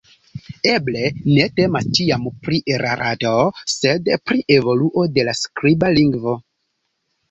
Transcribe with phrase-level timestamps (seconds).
[0.69, 3.37] Eble ne temas ĉiam pri erarado,
[3.77, 6.41] sed pri evoluo de la skriba lingvo.